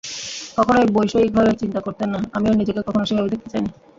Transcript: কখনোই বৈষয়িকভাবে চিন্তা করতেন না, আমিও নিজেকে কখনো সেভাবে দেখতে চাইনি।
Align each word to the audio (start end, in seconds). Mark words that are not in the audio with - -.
কখনোই 0.57 0.87
বৈষয়িকভাবে 0.95 1.51
চিন্তা 1.61 1.79
করতেন 1.81 2.09
না, 2.13 2.19
আমিও 2.33 2.53
নিজেকে 2.53 2.81
কখনো 2.87 3.03
সেভাবে 3.05 3.31
দেখতে 3.33 3.47
চাইনি। 3.51 3.69